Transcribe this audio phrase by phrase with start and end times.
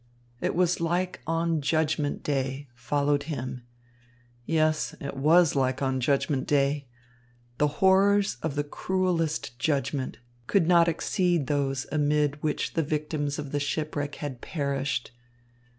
[0.41, 3.61] "It was like on Judgment Day," followed him.
[4.47, 6.87] Yes, it was like on Judgment Day!
[7.59, 10.17] The horrors of the cruellest judgment
[10.47, 15.11] could not exceed those amid which the victims of the shipwreck had perished.